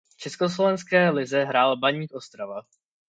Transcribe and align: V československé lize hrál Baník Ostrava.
V 0.09 0.15
československé 0.17 1.09
lize 1.09 1.43
hrál 1.43 1.77
Baník 1.77 2.13
Ostrava. 2.13 2.61